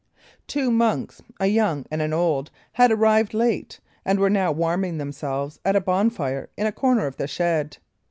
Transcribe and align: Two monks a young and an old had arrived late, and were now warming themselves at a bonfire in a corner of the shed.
Two 0.47 0.71
monks 0.71 1.21
a 1.39 1.45
young 1.45 1.85
and 1.91 2.01
an 2.01 2.11
old 2.11 2.49
had 2.71 2.91
arrived 2.91 3.35
late, 3.35 3.79
and 4.03 4.17
were 4.19 4.31
now 4.31 4.51
warming 4.51 4.97
themselves 4.97 5.59
at 5.63 5.75
a 5.75 5.79
bonfire 5.79 6.49
in 6.57 6.65
a 6.65 6.71
corner 6.71 7.05
of 7.05 7.17
the 7.17 7.27
shed. 7.27 7.77